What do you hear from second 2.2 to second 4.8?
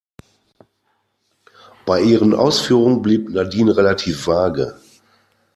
Ausführungen blieb Nadine relativ vage.